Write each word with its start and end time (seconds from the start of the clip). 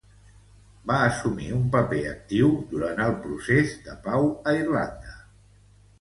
Va 0.91 0.95
assumir 1.09 1.49
un 1.57 1.67
paper 1.75 1.99
actiu 2.13 2.49
durant 2.71 3.05
el 3.07 3.15
procés 3.27 3.77
de 3.89 3.97
pau 4.09 4.29
a 4.53 4.59
Irlanda. 4.63 5.19